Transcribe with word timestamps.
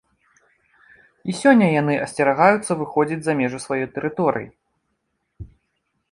І 1.29 1.33
сёння 1.41 1.65
яны 1.81 1.95
асцерагаюцца 2.05 2.77
выходзіць 2.79 3.19
за 3.27 3.33
межы 3.41 3.59
сваёй 3.65 3.85
тэрыторыі. 3.99 4.49